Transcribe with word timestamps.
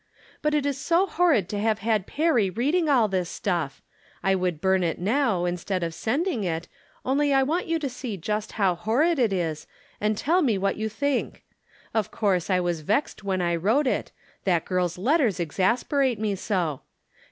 But 0.41 0.55
it 0.55 0.65
is 0.65 0.79
so 0.81 1.05
horrid 1.05 1.47
to 1.49 1.59
have 1.59 1.77
had 1.77 2.07
'erry 2.17 2.49
reading 2.57 2.89
all 2.89 3.07
this 3.07 3.29
stuff! 3.29 3.83
I 4.23 4.33
would 4.33 4.59
burn 4.59 4.83
it 4.83 4.99
low, 4.99 5.45
instead 5.45 5.83
of 5.83 5.93
sending 5.93 6.43
it, 6.43 6.67
only 7.05 7.31
I 7.31 7.43
want 7.43 7.67
you 7.67 7.77
to 7.77 7.91
ee 8.07 8.17
just 8.17 8.53
how 8.53 8.73
horrid 8.73 9.19
it 9.19 9.31
is, 9.31 9.67
and 9.99 10.17
tell 10.17 10.41
me 10.41 10.57
what 10.57 10.75
you 10.75 10.89
hink. 10.89 11.43
Of 11.93 12.09
course 12.09 12.49
I 12.49 12.59
was 12.59 12.81
vexed 12.81 13.23
when 13.23 13.43
I 13.43 13.55
wrote 13.55 13.85
it, 13.85 14.11
hat 14.43 14.65
girl's 14.65 14.97
letters 14.97 15.39
exasperate 15.39 16.17
me 16.17 16.33
so 16.33 16.81